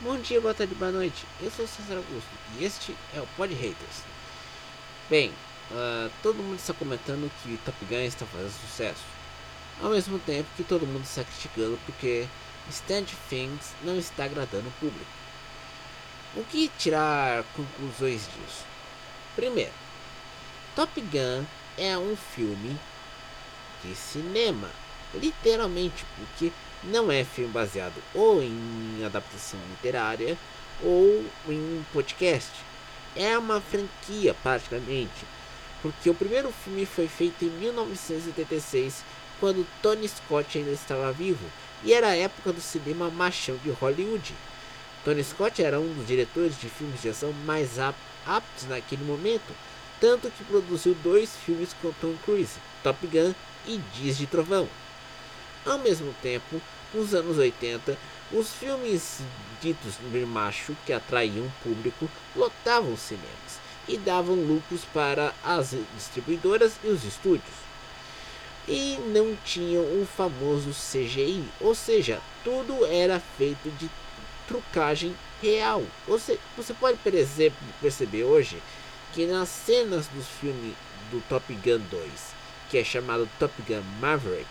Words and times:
Bom 0.00 0.16
dia, 0.20 0.40
boa 0.40 0.54
tarde, 0.54 0.76
boa 0.76 0.92
noite. 0.92 1.26
Eu 1.40 1.50
sou 1.50 1.64
o 1.64 1.68
César 1.68 1.96
Augusto 1.96 2.30
e 2.56 2.64
este 2.64 2.94
é 3.16 3.20
o 3.20 3.26
Pod 3.36 3.52
Haters. 3.52 4.04
Bem, 5.10 5.30
uh, 5.72 6.08
todo 6.22 6.36
mundo 6.36 6.54
está 6.54 6.72
comentando 6.72 7.28
que 7.42 7.58
Top 7.64 7.84
Gun 7.84 8.02
está 8.02 8.24
fazendo 8.24 8.52
sucesso, 8.52 9.02
ao 9.82 9.90
mesmo 9.90 10.20
tempo 10.20 10.48
que 10.56 10.62
todo 10.62 10.86
mundo 10.86 11.02
está 11.02 11.24
criticando 11.24 11.76
porque 11.84 12.28
Stand 12.70 13.06
Things 13.28 13.74
não 13.82 13.98
está 13.98 14.26
agradando 14.26 14.68
o 14.68 14.72
público. 14.78 15.10
O 16.36 16.44
que 16.44 16.70
tirar 16.78 17.42
conclusões 17.56 18.20
disso? 18.20 18.64
Primeiro, 19.34 19.72
Top 20.76 20.92
Gun 21.00 21.44
é 21.76 21.98
um 21.98 22.14
filme 22.14 22.78
de 23.82 23.96
cinema, 23.96 24.70
literalmente, 25.12 26.04
porque 26.16 26.52
não 26.84 27.10
é 27.10 27.24
filme 27.24 27.52
baseado 27.52 27.94
ou 28.14 28.42
em 28.42 29.02
adaptação 29.04 29.58
literária 29.70 30.36
ou 30.82 31.24
em 31.48 31.84
podcast. 31.92 32.50
É 33.16 33.36
uma 33.36 33.60
franquia 33.60 34.34
praticamente, 34.42 35.26
porque 35.82 36.08
o 36.08 36.14
primeiro 36.14 36.52
filme 36.52 36.86
foi 36.86 37.08
feito 37.08 37.44
em 37.44 37.50
1986, 37.50 39.02
quando 39.40 39.66
Tony 39.82 40.08
Scott 40.08 40.58
ainda 40.58 40.70
estava 40.70 41.12
vivo 41.12 41.44
e 41.84 41.92
era 41.92 42.08
a 42.08 42.16
época 42.16 42.52
do 42.52 42.60
cinema 42.60 43.10
machão 43.10 43.56
de 43.56 43.70
Hollywood. 43.70 44.34
Tony 45.04 45.22
Scott 45.22 45.62
era 45.62 45.80
um 45.80 45.92
dos 45.94 46.06
diretores 46.06 46.58
de 46.60 46.68
filmes 46.68 47.00
de 47.00 47.08
ação 47.08 47.32
mais 47.44 47.78
aptos 47.78 48.66
naquele 48.68 49.04
momento, 49.04 49.54
tanto 50.00 50.30
que 50.30 50.44
produziu 50.44 50.94
dois 51.02 51.30
filmes 51.44 51.74
com 51.80 51.92
Tom 51.92 52.14
Cruise, 52.24 52.58
Top 52.82 53.06
Gun 53.06 53.34
e 53.66 53.78
Dias 53.94 54.16
de 54.16 54.26
Trovão. 54.26 54.68
Ao 55.68 55.76
mesmo 55.76 56.14
tempo, 56.22 56.62
nos 56.94 57.12
anos 57.14 57.36
80, 57.36 57.98
os 58.32 58.54
filmes 58.54 59.20
ditos 59.60 59.96
macho 60.26 60.74
que 60.86 60.94
atraíam 60.94 61.52
público 61.62 62.08
lotavam 62.34 62.96
cinemas 62.96 63.60
e 63.86 63.98
davam 63.98 64.34
lucros 64.34 64.80
para 64.94 65.34
as 65.44 65.74
distribuidoras 65.94 66.72
e 66.82 66.86
os 66.86 67.04
estúdios. 67.04 67.68
E 68.66 68.96
não 69.12 69.36
tinham 69.44 69.82
o 69.82 70.06
famoso 70.06 70.70
CGI, 70.70 71.44
ou 71.60 71.74
seja, 71.74 72.18
tudo 72.42 72.86
era 72.86 73.20
feito 73.36 73.70
de 73.78 73.90
trucagem 74.46 75.14
real. 75.42 75.84
Você, 76.06 76.38
você 76.56 76.72
pode 76.72 76.98
perceber 77.80 78.24
hoje 78.24 78.62
que 79.12 79.26
nas 79.26 79.50
cenas 79.50 80.06
dos 80.06 80.26
filmes 80.26 80.74
do 81.10 81.22
Top 81.28 81.52
Gun 81.52 81.82
2, 81.90 82.10
que 82.70 82.78
é 82.78 82.84
chamado 82.84 83.28
Top 83.38 83.52
Gun 83.66 83.82
Maverick, 84.00 84.48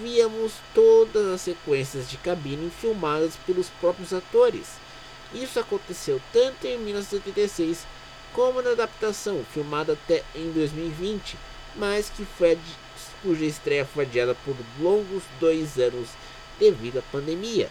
víamos 0.00 0.52
todas 0.74 1.26
as 1.26 1.40
sequências 1.40 2.08
de 2.08 2.16
cabine 2.18 2.70
filmadas 2.70 3.36
pelos 3.46 3.68
próprios 3.80 4.12
atores. 4.12 4.66
Isso 5.34 5.58
aconteceu 5.58 6.20
tanto 6.32 6.66
em 6.66 6.78
1986 6.78 7.86
como 8.32 8.62
na 8.62 8.70
adaptação 8.70 9.44
filmada 9.52 9.94
até 9.94 10.22
em 10.34 10.52
2020, 10.52 11.36
mas 11.74 12.10
que 12.10 12.24
foi 12.24 12.58
cuja 13.22 13.44
estreia 13.44 13.84
foi 13.84 14.04
adiada 14.04 14.34
por 14.44 14.54
longos 14.78 15.22
dois 15.40 15.78
anos 15.78 16.08
devido 16.58 16.98
à 16.98 17.02
pandemia. 17.10 17.70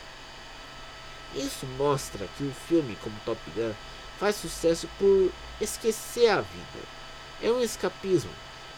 Isso 1.35 1.65
mostra 1.77 2.27
que 2.37 2.43
o 2.43 2.53
filme, 2.67 2.97
como 3.01 3.15
Top 3.25 3.39
Gun, 3.55 3.73
faz 4.19 4.35
sucesso 4.35 4.87
por 4.97 5.31
esquecer 5.59 6.29
a 6.29 6.41
vida. 6.41 6.87
É 7.41 7.51
um 7.51 7.61
escapismo 7.61 8.31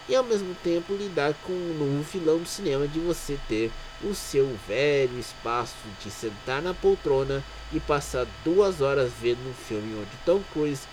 e 0.10 0.16
ao 0.16 0.24
mesmo 0.24 0.56
tempo 0.64 0.94
lidar 0.94 1.34
com 1.44 1.54
um 1.54 1.78
novo 1.78 2.04
filão 2.04 2.40
do 2.40 2.48
cinema 2.48 2.88
de 2.88 3.00
você 3.00 3.38
ter 3.48 3.72
o 4.02 4.14
seu 4.14 4.58
velho 4.68 5.20
espaço 5.20 5.76
de 6.04 6.10
sentar 6.10 6.62
na 6.62 6.74
poltrona 6.74 7.44
e 7.74 7.80
passar 7.80 8.26
duas 8.44 8.82
horas 8.82 9.12
vendo 9.22 9.50
um 9.50 9.54
filme 9.54 9.96
onde 9.96 10.10
Tom 10.26 10.42
Cruise 10.54 10.84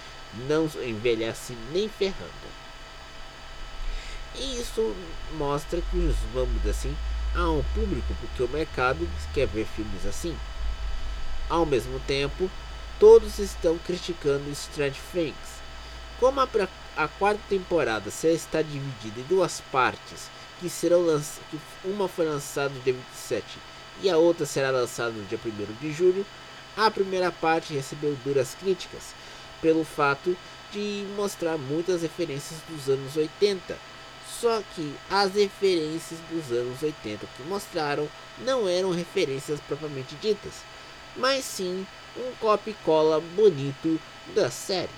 não 0.48 0.64
envelhece 0.82 1.56
nem 1.72 1.88
ferrando. 1.88 2.64
E 4.34 4.60
isso 4.60 4.94
mostra 5.38 5.80
que, 5.80 6.14
vamos 6.32 6.66
assim, 6.66 6.96
há 7.36 7.48
um 7.48 7.62
público 7.74 8.14
porque 8.20 8.42
o 8.42 8.48
mercado 8.48 9.08
quer 9.32 9.46
ver 9.46 9.64
filmes 9.64 10.04
assim. 10.04 10.36
Ao 11.48 11.64
mesmo 11.64 12.00
tempo, 12.00 12.50
todos 12.98 13.38
estão 13.38 13.78
criticando 13.78 14.50
Strange 14.50 14.98
Things. 15.12 15.62
Como 16.18 16.40
a 16.40 16.46
a 16.96 17.08
quarta 17.08 17.40
temporada 17.48 18.10
será 18.10 18.32
está 18.32 18.62
dividida 18.62 19.20
em 19.20 19.24
duas 19.24 19.60
partes, 19.72 20.30
que 20.60 20.70
serão 20.70 21.04
lançadas, 21.04 21.42
uma 21.84 22.08
foi 22.08 22.24
lançada 22.26 22.72
no 22.72 22.80
dia 22.80 22.92
27 22.92 23.44
e 24.02 24.10
a 24.10 24.16
outra 24.16 24.46
será 24.46 24.70
lançada 24.70 25.10
no 25.10 25.24
dia 25.24 25.38
1 25.44 25.80
de 25.80 25.92
julho. 25.92 26.26
A 26.76 26.90
primeira 26.90 27.30
parte 27.30 27.74
recebeu 27.74 28.16
duras 28.24 28.56
críticas 28.60 29.14
pelo 29.60 29.84
fato 29.84 30.36
de 30.72 31.06
mostrar 31.16 31.56
muitas 31.56 32.02
referências 32.02 32.60
dos 32.68 32.88
anos 32.88 33.16
80. 33.16 33.76
Só 34.40 34.62
que 34.74 34.94
as 35.08 35.34
referências 35.34 36.18
dos 36.30 36.50
anos 36.50 36.82
80 36.82 37.26
que 37.36 37.42
mostraram 37.44 38.08
não 38.38 38.68
eram 38.68 38.90
referências 38.90 39.60
propriamente 39.60 40.14
ditas, 40.16 40.52
mas 41.16 41.44
sim 41.44 41.86
um 42.16 42.32
copy-cola 42.40 43.20
bonito 43.20 44.00
da 44.34 44.50
série. 44.50 44.90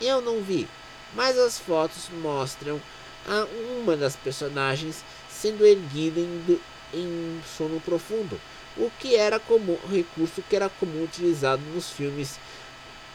Eu 0.00 0.22
não 0.22 0.42
vi, 0.42 0.66
mas 1.14 1.38
as 1.38 1.58
fotos 1.58 2.08
mostram 2.20 2.80
a 3.26 3.46
uma 3.78 3.96
das 3.96 4.16
personagens 4.16 5.04
sendo 5.30 5.64
erguida 5.64 6.20
em, 6.20 6.60
em 6.94 7.40
sono 7.56 7.80
profundo, 7.80 8.40
o 8.76 8.90
que 8.98 9.16
era 9.16 9.38
comum, 9.38 9.78
recurso 9.90 10.42
que 10.48 10.56
era 10.56 10.68
comum 10.68 11.04
utilizado 11.04 11.62
nos 11.74 11.90
filmes 11.90 12.38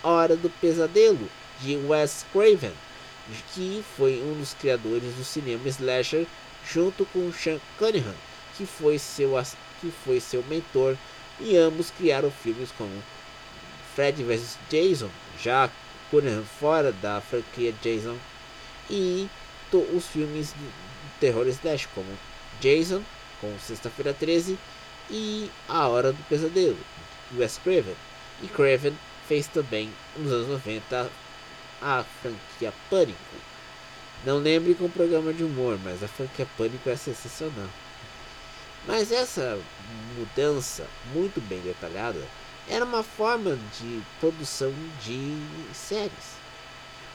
Hora 0.04 0.36
do 0.36 0.50
Pesadelo 0.50 1.30
de 1.62 1.76
Wes 1.78 2.26
Craven, 2.32 2.74
que 3.54 3.84
foi 3.98 4.22
um 4.22 4.40
dos 4.40 4.54
criadores 4.54 5.16
do 5.16 5.24
cinema 5.24 5.68
slasher, 5.68 6.28
junto 6.68 7.06
com 7.08 7.32
Sean 7.34 7.60
Cunningham, 7.78 8.16
que 8.58 8.66
foi 8.66 9.00
seu 9.00 9.32
que 9.82 9.92
foi 10.04 10.20
seu 10.20 10.44
mentor, 10.44 10.96
e 11.40 11.58
ambos 11.58 11.92
criaram 11.92 12.32
filmes 12.32 12.70
como 12.78 12.92
Fred 13.96 14.24
vs 14.24 14.58
Jason, 14.70 15.10
já 15.42 15.70
fora 16.60 16.92
da 16.92 17.22
franquia 17.22 17.74
Jason 17.82 18.18
e 18.90 19.30
os 19.94 20.08
filmes 20.08 20.54
de 20.54 20.70
terror 21.20 21.48
slash 21.48 21.88
como 21.94 22.08
Jason, 22.62 23.04
com 23.42 23.54
Sexta-feira 23.60 24.14
13 24.14 24.58
e 25.10 25.50
A 25.68 25.88
Hora 25.88 26.14
do 26.14 26.24
Pesadelo, 26.30 26.78
Wes 27.36 27.60
Craven. 27.64 27.96
E 28.42 28.48
Craven 28.48 28.98
fez 29.28 29.48
também 29.48 29.92
nos 30.16 30.32
anos 30.32 30.48
90 30.48 31.10
a 31.82 32.06
franquia 32.22 32.74
Pânico. 32.90 33.18
Não 34.26 34.38
lembre 34.38 34.74
com 34.76 34.86
o 34.86 34.90
programa 34.90 35.34
de 35.34 35.44
humor, 35.44 35.78
mas 35.84 36.02
a 36.02 36.08
franquia 36.08 36.48
Pânico 36.58 36.90
é 36.90 36.96
sensacional. 36.96 37.70
Mas 38.88 39.12
essa 39.12 39.60
mudança 40.18 40.88
muito 41.14 41.42
bem 41.42 41.60
detalhada 41.60 42.22
era 42.70 42.84
uma 42.84 43.04
forma 43.04 43.58
de 43.80 44.02
produção 44.20 44.74
de 45.04 45.38
séries. 45.74 46.36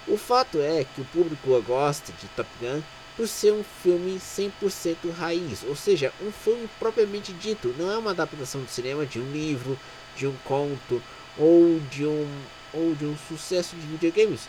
O 0.07 0.17
fato 0.17 0.59
é 0.59 0.85
que 0.85 1.01
o 1.01 1.05
público 1.07 1.61
gosta 1.63 2.13
de 2.13 2.27
Top 2.29 2.49
Gun 2.61 2.83
por 3.17 3.29
ser 3.29 3.53
um 3.53 3.63
filme 3.83 4.19
100% 4.19 5.11
raiz, 5.19 5.63
ou 5.65 5.77
seja, 5.77 6.13
um 6.23 6.33
filme 6.33 6.69
propriamente 6.79 7.33
dito, 7.33 7.75
não 7.79 7.91
é 7.91 7.99
uma 7.99 8.13
adaptação 8.13 8.63
de 8.63 8.71
cinema 8.71 9.05
de 9.05 9.21
um 9.21 9.31
livro, 9.31 9.79
de 10.17 10.27
um 10.27 10.35
conto 10.45 11.03
ou 11.37 11.81
de 11.91 12.07
um 12.07 12.27
ou 12.73 12.95
de 12.95 13.05
um 13.05 13.17
sucesso 13.29 13.75
de 13.75 13.87
videogames, 13.87 14.49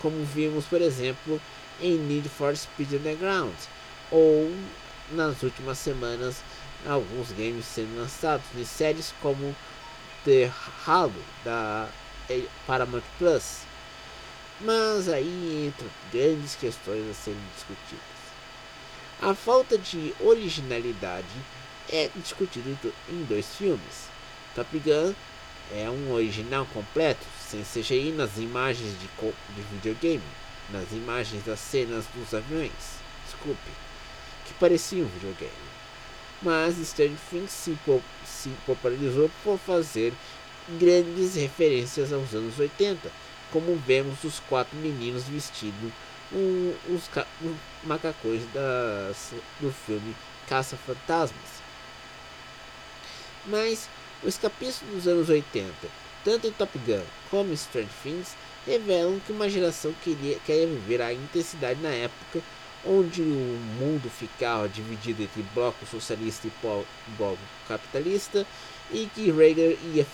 como 0.00 0.24
vimos, 0.24 0.64
por 0.66 0.80
exemplo, 0.80 1.40
em 1.80 1.98
Need 1.98 2.28
for 2.28 2.56
Speed 2.56 2.92
Underground 2.92 3.54
ou 4.10 4.52
nas 5.10 5.42
últimas 5.42 5.78
semanas 5.78 6.42
alguns 6.86 7.32
games 7.32 7.64
sendo 7.64 7.98
lançados 7.98 8.46
de 8.54 8.64
séries 8.64 9.12
como 9.20 9.54
The 10.26 10.50
Halo 10.84 11.22
da 11.44 11.88
Paramount 12.66 13.04
Plus. 13.16 13.60
Mas 14.60 15.08
aí 15.08 15.68
entram 15.68 15.88
grandes 16.12 16.56
questões 16.56 17.08
a 17.08 17.14
serem 17.14 17.38
discutidas. 17.54 18.02
A 19.22 19.34
falta 19.36 19.78
de 19.78 20.12
originalidade 20.18 21.28
é 21.88 22.10
discutida 22.16 22.68
em 23.08 23.22
dois 23.22 23.54
filmes. 23.54 24.08
Top 24.56 24.76
Gun 24.76 25.14
é 25.72 25.88
um 25.88 26.10
original 26.10 26.66
completo, 26.74 27.24
sem 27.48 27.62
CGI 27.62 28.10
nas 28.10 28.36
imagens 28.36 28.98
de, 28.98 29.06
de 29.06 29.62
videogame, 29.74 30.24
nas 30.70 30.90
imagens 30.90 31.44
das 31.44 31.60
cenas 31.60 32.04
dos 32.12 32.34
aviões, 32.34 32.72
desculpe, 33.24 33.70
que 34.44 34.54
pareciam 34.54 35.06
videogame 35.06 35.65
mas 36.46 36.76
Things 37.28 37.50
se, 37.50 37.76
se 38.24 38.50
popularizou 38.64 39.28
por 39.42 39.58
fazer 39.58 40.14
grandes 40.78 41.34
referências 41.34 42.12
aos 42.12 42.32
anos 42.32 42.58
80, 42.58 43.10
como 43.52 43.76
vemos 43.76 44.22
os 44.24 44.40
quatro 44.40 44.76
meninos 44.76 45.24
vestindo 45.24 45.92
um, 46.32 46.72
os, 46.88 47.10
os 47.42 47.56
macacões 47.82 48.42
das, 48.54 49.32
do 49.60 49.72
filme 49.72 50.14
Caça 50.48 50.76
Fantasmas. 50.76 51.62
Mas 53.44 53.88
o 54.22 54.28
escapismo 54.28 54.88
dos 54.92 55.08
anos 55.08 55.28
80 55.28 55.72
tanto 56.26 56.48
em 56.48 56.50
Top 56.50 56.76
Gun 56.80 57.04
como 57.30 57.52
em 57.52 57.56
Stranger 57.56 57.88
Things, 58.02 58.36
revelam 58.66 59.20
que 59.24 59.30
uma 59.30 59.48
geração 59.48 59.94
queria, 60.02 60.36
queria 60.44 60.66
viver 60.66 61.00
a 61.00 61.12
intensidade 61.12 61.80
na 61.80 61.90
época 61.90 62.42
onde 62.86 63.20
o 63.20 63.58
mundo 63.78 64.08
ficava 64.08 64.68
dividido 64.68 65.22
entre 65.22 65.42
bloco 65.54 65.84
socialista 65.86 66.46
e 66.46 66.52
bloco 67.16 67.38
capitalista 67.66 68.46
e 68.90 69.08
que 69.14 69.30
Reagan 69.30 69.74
ia 69.92 70.06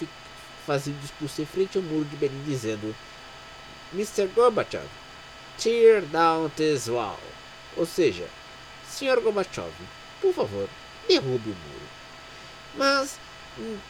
fazer 0.66 0.90
um 0.90 0.98
discurso 0.98 1.42
em 1.42 1.46
frente 1.46 1.76
ao 1.76 1.84
muro 1.84 2.04
de 2.06 2.16
Berlim 2.16 2.42
dizendo 2.44 2.94
Mr. 3.92 4.26
Gorbachev, 4.34 4.86
tear 5.58 6.00
down 6.02 6.48
this 6.56 6.88
wall. 6.88 7.18
Ou 7.76 7.84
seja, 7.84 8.26
Sr. 8.88 9.20
Gorbachev, 9.20 9.72
por 10.20 10.32
favor, 10.32 10.68
derrube 11.06 11.50
o 11.50 11.54
muro. 11.54 11.88
Mas 12.76 13.18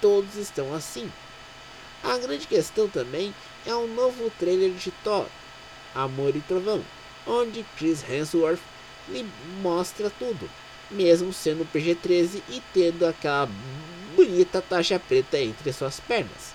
todos 0.01 0.35
estão 0.35 0.75
assim. 0.75 1.11
A 2.03 2.19
grande 2.19 2.49
questão 2.49 2.89
também 2.89 3.33
é 3.65 3.75
um 3.75 3.87
novo 3.95 4.29
trailer 4.39 4.73
de 4.73 4.91
Thor, 5.05 5.27
Amor 5.95 6.35
e 6.35 6.41
Trovão, 6.41 6.83
onde 7.27 7.65
Chris 7.77 8.03
Hemsworth 8.09 8.61
lhe 9.09 9.29
mostra 9.61 10.11
tudo, 10.11 10.49
mesmo 10.91 11.33
sendo 11.33 11.65
PG-13 11.73 12.43
e 12.49 12.63
tendo 12.73 13.07
aquela 13.07 13.49
bonita 14.15 14.61
taxa 14.61 14.99
preta 14.99 15.39
entre 15.39 15.73
suas 15.73 16.01
pernas. 16.01 16.55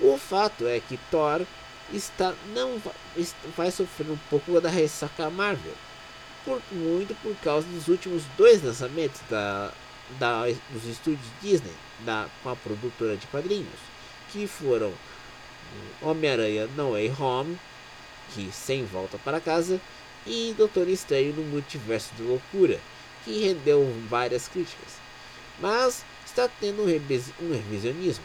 O 0.00 0.18
fato 0.18 0.66
é 0.66 0.80
que 0.80 0.98
Thor 1.10 1.42
está 1.92 2.34
não 2.54 2.80
vai 3.56 3.70
sofrer 3.70 4.10
um 4.10 4.18
pouco 4.30 4.60
da 4.60 4.68
ressaca 4.68 5.30
Marvel, 5.30 5.74
por, 6.44 6.60
muito 6.72 7.14
por 7.22 7.34
causa 7.36 7.66
dos 7.68 7.88
últimos 7.88 8.24
dois 8.36 8.62
lançamentos 8.62 9.20
da, 9.30 9.72
da, 10.18 10.44
dos 10.70 10.84
estúdios 10.86 11.26
Disney 11.40 11.72
da, 12.00 12.26
com 12.42 12.50
a 12.50 12.56
produtora 12.56 13.16
de 13.16 13.26
quadrinhos 13.26 13.94
que 14.30 14.48
foram 14.48 14.92
Homem-Aranha 16.02 16.68
No 16.76 16.92
Way 16.92 17.12
Home, 17.18 17.58
que 18.34 18.50
sem 18.52 18.84
volta 18.84 19.16
para 19.18 19.40
casa, 19.40 19.80
e 20.26 20.54
Doutor 20.56 20.88
Estranho 20.88 21.34
no 21.34 21.42
Multiverso 21.42 22.14
de 22.16 22.22
Loucura, 22.22 22.80
que 23.24 23.46
rendeu 23.46 23.86
várias 24.08 24.48
críticas. 24.48 24.94
Mas 25.60 26.04
está 26.24 26.48
tendo 26.60 26.82
um, 26.82 26.86
um 26.86 27.52
revisionismo. 27.52 28.24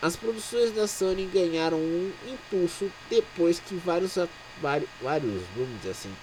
As 0.00 0.16
produções 0.16 0.72
da 0.72 0.86
Sony 0.86 1.26
ganharam 1.32 1.78
um 1.78 2.12
impulso 2.26 2.90
depois 3.08 3.58
que 3.58 3.74
vários, 3.76 4.16
vários, 4.60 4.88
vários 5.00 5.42
vamos 5.54 5.76
dizer 5.78 5.90
assim, 5.90 6.14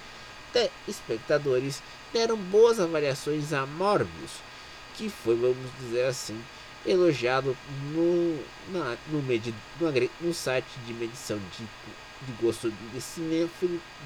espectadores 0.88 1.82
deram 2.12 2.38
boas 2.38 2.80
avaliações 2.80 3.52
a 3.54 3.66
Morbius, 3.66 4.32
que 4.96 5.10
foi, 5.10 5.36
vamos 5.36 5.72
dizer 5.80 6.06
assim, 6.06 6.40
elogiado 6.86 7.58
no, 7.92 8.40
na, 8.72 8.96
no, 9.12 9.22
med, 9.24 9.54
no, 9.80 9.92
no, 10.22 10.34
site 10.34 10.68
de 10.86 10.94
medição 10.94 11.38
de, 11.38 11.66
de 12.26 12.32
gosto 12.42 12.72
de 12.72 13.02
cinema 13.02 13.50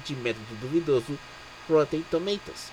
de 0.04 0.16
método 0.16 0.54
duvidoso 0.60 1.18
Rotten 1.68 2.04
Tomatoes. 2.10 2.70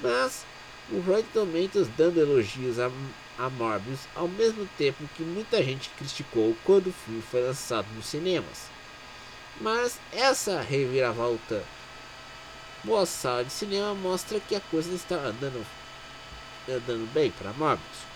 Mas 0.00 0.44
o 0.90 1.00
Rotten 1.00 1.26
Tomatoes 1.32 1.88
dando 1.96 2.20
elogios 2.20 2.78
a, 2.78 2.90
a 3.38 3.50
Morbius 3.50 4.00
ao 4.14 4.28
mesmo 4.28 4.68
tempo 4.78 5.08
que 5.14 5.22
muita 5.22 5.62
gente 5.62 5.90
criticou 5.90 6.56
quando 6.64 6.88
o 6.88 6.92
filme 6.92 7.22
foi 7.22 7.42
lançado 7.42 7.86
nos 7.94 8.06
cinemas. 8.06 8.68
Mas 9.60 9.98
essa 10.12 10.60
reviravolta 10.60 11.64
boa 12.84 13.06
sala 13.06 13.44
de 13.44 13.52
cinema 13.52 13.94
mostra 13.94 14.38
que 14.38 14.54
a 14.54 14.60
coisa 14.60 14.94
está 14.94 15.16
andando, 15.16 15.66
andando 16.68 17.12
bem 17.12 17.30
para 17.30 17.52
Morbius 17.52 18.06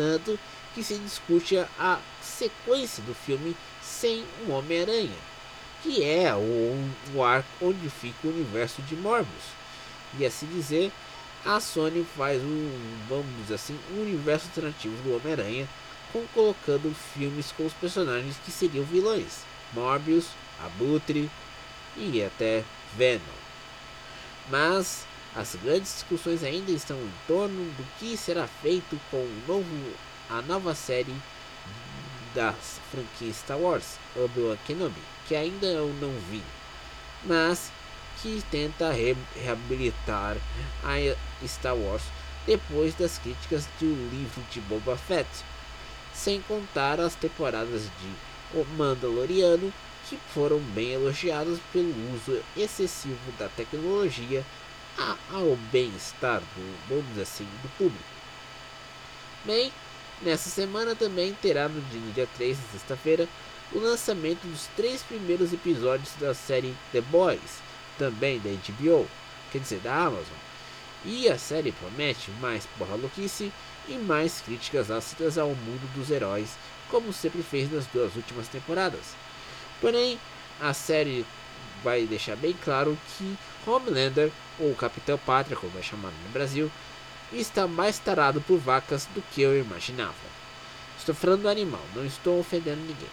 tanto 0.00 0.38
que 0.74 0.82
se 0.82 0.96
discute 0.96 1.58
a 1.78 1.98
sequência 2.22 3.02
do 3.02 3.14
filme 3.14 3.54
sem 3.90 4.24
o 4.46 4.52
Homem-Aranha, 4.52 5.16
que 5.82 6.04
é 6.04 6.34
o, 6.34 6.90
o 7.14 7.22
arco 7.22 7.48
onde 7.60 7.90
fica 7.90 8.28
o 8.28 8.30
universo 8.30 8.80
de 8.82 8.94
Morbius. 8.94 9.44
E 10.18 10.24
assim 10.24 10.46
dizer, 10.46 10.92
a 11.44 11.60
Sony 11.60 12.06
faz 12.16 12.42
um, 12.42 12.98
vamos 13.08 13.50
assim, 13.52 13.78
um 13.92 14.02
universo 14.02 14.46
alternativo 14.46 14.94
do 15.02 15.16
Homem-Aranha, 15.16 15.68
colocando 16.34 16.94
filmes 17.14 17.52
com 17.52 17.66
os 17.66 17.72
personagens 17.74 18.36
que 18.44 18.50
seriam 18.50 18.84
vilões, 18.84 19.44
Morbius, 19.72 20.26
Abutre 20.64 21.30
e 21.96 22.22
até 22.22 22.64
Venom. 22.96 23.20
Mas 24.48 25.04
as 25.34 25.54
grandes 25.62 25.94
discussões 25.94 26.42
ainda 26.42 26.72
estão 26.72 26.96
em 26.96 27.12
torno 27.26 27.64
do 27.72 27.86
que 27.98 28.16
será 28.16 28.46
feito 28.46 28.98
com 29.10 29.18
o 29.18 29.42
novo, 29.46 29.94
a 30.28 30.42
nova 30.42 30.74
série 30.74 31.14
da 32.34 32.52
franquia 32.90 33.32
Star 33.32 33.58
Wars, 33.58 33.98
Obi-Wan 34.16 34.56
Kenobi, 34.66 35.00
que 35.26 35.34
ainda 35.34 35.66
eu 35.66 35.88
não 36.00 36.12
vi, 36.30 36.42
mas 37.24 37.70
que 38.20 38.42
tenta 38.50 38.90
re 38.92 39.16
reabilitar 39.34 40.36
a 40.84 41.46
Star 41.46 41.76
Wars 41.76 42.02
depois 42.46 42.94
das 42.94 43.18
críticas 43.18 43.66
do 43.78 43.86
livro 44.10 44.42
de 44.50 44.60
Boba 44.62 44.96
Fett, 44.96 45.28
sem 46.12 46.40
contar 46.42 47.00
as 47.00 47.14
temporadas 47.14 47.82
de 47.82 48.58
O 48.58 48.64
Mandaloriano 48.76 49.72
que 50.08 50.18
foram 50.34 50.58
bem 50.58 50.92
elogiadas 50.92 51.60
pelo 51.72 51.94
uso 52.14 52.42
excessivo 52.56 53.32
da 53.38 53.48
tecnologia 53.48 54.44
ao 55.32 55.56
bem-estar 55.70 56.42
do, 56.88 57.22
assim, 57.22 57.46
do 57.62 57.68
público. 57.78 58.04
Bem, 59.44 59.72
nessa 60.22 60.48
semana 60.48 60.94
também 60.94 61.32
terá 61.40 61.68
no 61.68 61.80
dia 62.12 62.28
3 62.36 62.56
de 62.56 62.64
sexta-feira 62.72 63.28
o 63.72 63.78
lançamento 63.78 64.46
dos 64.46 64.66
três 64.76 65.02
primeiros 65.02 65.52
episódios 65.52 66.10
da 66.18 66.34
série 66.34 66.74
The 66.92 67.00
Boys, 67.00 67.62
também 67.98 68.40
da 68.40 68.50
HBO, 68.50 69.06
quer 69.52 69.58
dizer, 69.58 69.78
da 69.80 69.94
Amazon. 69.94 70.36
E 71.04 71.28
a 71.28 71.38
série 71.38 71.72
promete 71.72 72.30
mais 72.40 72.66
porra 72.78 72.96
louquice 72.96 73.52
e 73.88 73.94
mais 73.94 74.40
críticas 74.40 74.90
ácidas 74.90 75.38
ao 75.38 75.48
mundo 75.48 75.94
dos 75.94 76.10
heróis, 76.10 76.50
como 76.90 77.12
sempre 77.12 77.42
fez 77.42 77.70
nas 77.72 77.86
duas 77.86 78.14
últimas 78.16 78.48
temporadas. 78.48 79.14
Porém, 79.80 80.18
a 80.60 80.74
série 80.74 81.24
vai 81.82 82.04
deixar 82.06 82.36
bem 82.36 82.54
claro 82.64 82.98
que 83.16 83.36
Homelander, 83.66 84.30
ou 84.58 84.74
Capitão 84.74 85.16
Pátria, 85.16 85.56
como 85.56 85.78
é 85.78 85.82
chamado 85.82 86.14
no 86.24 86.30
Brasil, 86.30 86.70
está 87.32 87.66
mais 87.66 87.98
tarado 87.98 88.40
por 88.40 88.58
vacas 88.58 89.06
do 89.14 89.22
que 89.22 89.42
eu 89.42 89.58
imaginava. 89.58 90.14
Estou 90.98 91.14
falando 91.14 91.42
do 91.42 91.48
animal, 91.48 91.84
não 91.94 92.04
estou 92.04 92.40
ofendendo 92.40 92.80
ninguém. 92.80 93.08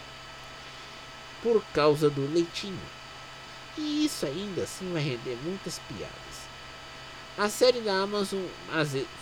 Por 1.42 1.62
causa 1.72 2.10
do 2.10 2.32
leitinho. 2.32 2.78
E 3.76 4.04
isso 4.04 4.26
ainda 4.26 4.62
assim 4.62 4.92
vai 4.92 5.02
render 5.02 5.38
muitas 5.42 5.80
piadas. 5.88 6.28
A 7.38 7.48
série 7.48 7.80
da 7.80 8.02
Amazon 8.02 8.42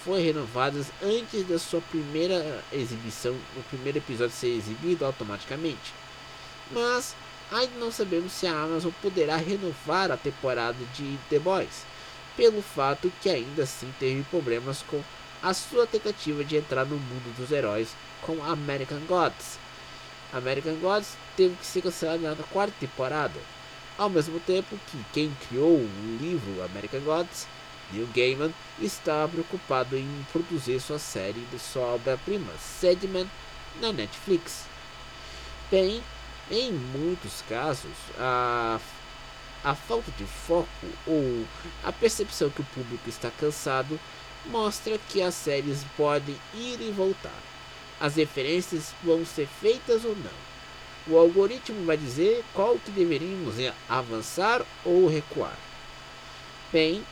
foi 0.02 0.22
renovada 0.22 0.80
antes 1.02 1.46
da 1.46 1.58
sua 1.58 1.82
primeira 1.82 2.64
exibição, 2.72 3.36
o 3.56 3.62
primeiro 3.68 3.98
episódio 3.98 4.34
ser 4.34 4.56
exibido 4.56 5.04
automaticamente. 5.04 5.92
Mas 6.70 7.14
ainda 7.52 7.78
não 7.78 7.92
sabemos 7.92 8.32
se 8.32 8.46
a 8.46 8.58
Amazon 8.58 8.90
poderá 9.02 9.36
renovar 9.36 10.10
a 10.10 10.16
temporada 10.16 10.78
de 10.94 11.18
The 11.28 11.38
Boys, 11.38 11.84
pelo 12.36 12.62
fato 12.62 13.12
que 13.20 13.28
ainda 13.28 13.62
assim 13.62 13.92
teve 13.98 14.22
problemas 14.24 14.82
com 14.82 15.02
a 15.42 15.54
sua 15.54 15.86
tentativa 15.86 16.44
de 16.44 16.56
entrar 16.56 16.84
no 16.84 16.96
mundo 16.96 17.36
dos 17.36 17.50
heróis 17.50 17.94
com 18.22 18.42
American 18.44 19.00
Gods. 19.06 19.58
American 20.32 20.74
Gods 20.76 21.16
teve 21.36 21.54
que 21.56 21.66
ser 21.66 21.82
cancelada 21.82 22.34
na 22.34 22.42
quarta 22.44 22.74
temporada, 22.80 23.38
ao 23.96 24.10
mesmo 24.10 24.38
tempo 24.40 24.78
que 24.90 25.04
quem 25.12 25.36
criou 25.48 25.76
o 25.76 26.18
livro 26.20 26.62
American 26.64 27.00
Gods, 27.00 27.46
Neil 27.92 28.08
Gaiman, 28.14 28.52
estava 28.80 29.28
preocupado 29.28 29.96
em 29.96 30.26
produzir 30.32 30.80
sua 30.80 30.98
série 30.98 31.46
de 31.50 31.58
sua 31.58 31.94
obra-prima, 31.94 32.52
Sedman, 32.58 33.26
na 33.80 33.92
Netflix. 33.92 34.64
Bem, 35.70 36.02
em 36.50 36.72
muitos 36.72 37.42
casos, 37.48 37.92
a, 38.18 38.78
a 39.66 39.74
falta 39.74 40.12
de 40.12 40.24
foco 40.24 40.68
ou 41.04 41.44
a 41.82 41.90
percepção 41.90 42.48
que 42.48 42.60
o 42.60 42.66
público 42.66 43.08
está 43.08 43.32
cansado 43.32 43.98
mostra 44.46 44.96
que 45.08 45.20
as 45.20 45.34
séries 45.34 45.84
podem 45.96 46.36
ir 46.54 46.80
e 46.80 46.92
voltar. 46.96 47.42
As 47.98 48.14
referências 48.14 48.94
vão 49.02 49.26
ser 49.26 49.48
feitas 49.60 50.04
ou 50.04 50.14
não. 50.14 50.46
O 51.08 51.18
algoritmo 51.18 51.84
vai 51.84 51.96
dizer 51.96 52.44
qual 52.54 52.78
que 52.78 52.92
deveríamos 52.92 53.56
avançar 53.88 54.64
ou 54.84 55.08
recuar. 55.08 55.56
Bem, 56.72 57.04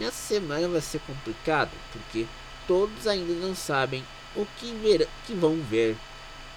nessa 0.00 0.34
semana 0.34 0.66
vai 0.66 0.80
ser 0.80 1.00
complicado 1.02 1.70
porque 1.92 2.26
todos 2.66 3.06
ainda 3.06 3.32
não 3.34 3.54
sabem 3.54 4.02
o 4.34 4.44
que, 4.58 4.72
ver, 4.74 5.08
que 5.24 5.34
vão 5.34 5.54
ver 5.62 5.96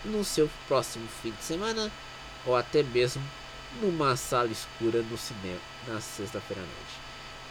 no 0.04 0.26
seu 0.26 0.50
próximo 0.68 1.08
fim 1.22 1.30
de 1.30 1.44
semana 1.44 1.92
ou 2.48 2.56
até 2.56 2.82
mesmo 2.82 3.22
numa 3.82 4.16
sala 4.16 4.50
escura 4.52 5.02
no 5.02 5.18
cinema 5.18 5.60
na 5.88 6.00
sexta-feira 6.02 6.62
à 6.62 6.66
noite. 6.66 7.06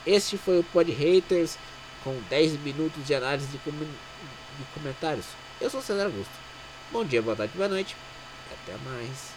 Este 0.06 0.36
foi 0.36 0.58
o 0.58 0.64
Pod 0.64 0.90
Haters 0.90 1.58
com 2.02 2.18
10 2.28 2.60
minutos 2.60 3.06
de 3.06 3.14
análise 3.14 3.46
de, 3.46 3.58
com 3.58 3.70
de 3.70 4.64
comentários. 4.74 5.26
Eu 5.60 5.70
sou 5.70 5.80
César 5.80 6.04
Augusto 6.04 6.44
Bom 6.92 7.04
dia, 7.04 7.20
boa 7.20 7.34
tarde, 7.34 7.52
boa 7.56 7.68
noite. 7.68 7.96
Até 8.52 8.76
mais. 8.84 9.33